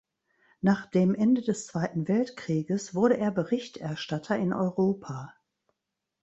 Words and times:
Nach 0.61 0.87
dem 0.87 1.13
Ende 1.13 1.43
des 1.43 1.67
Zweiten 1.67 2.07
Weltkrieges 2.07 2.95
wurde 2.95 3.17
er 3.19 3.29
Berichterstatter 3.29 4.35
in 4.35 4.51
Europa. 4.51 5.35